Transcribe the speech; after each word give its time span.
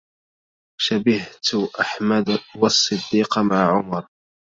شبهت 0.81 1.47
أحمد 1.81 2.39
والصديق 2.55 3.39
مع 3.39 3.77
عمر 3.77 4.07